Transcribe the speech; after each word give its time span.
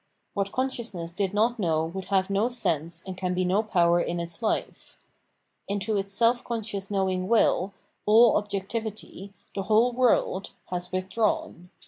What 0.33 0.51
consciousness 0.51 1.13
did 1.13 1.31
not 1.31 1.59
know 1.59 1.85
would 1.85 2.05
have 2.05 2.31
no 2.31 2.49
sense 2.49 3.03
and 3.05 3.15
can 3.15 3.35
be 3.35 3.45
no 3.45 3.61
power 3.61 4.01
in 4.01 4.19
its 4.19 4.41
life. 4.41 4.97
Into 5.67 5.95
its 5.95 6.11
self 6.15 6.43
conscious 6.43 6.89
knowing 6.89 7.27
will, 7.27 7.73
all 8.07 8.35
objectivity, 8.37 9.31
the 9.53 9.61
whole 9.61 9.91
world, 9.91 10.53
has 10.71 10.91
withdrawn. 10.91 11.69